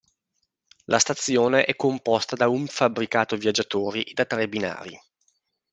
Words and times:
La 0.85 0.97
stazione 0.97 1.63
è 1.65 1.75
composta 1.75 2.35
da 2.35 2.47
un 2.47 2.65
fabbricato 2.65 3.37
viaggiatori 3.37 4.01
e 4.01 4.13
da 4.13 4.25
tre 4.25 4.49
binari. 4.49 4.99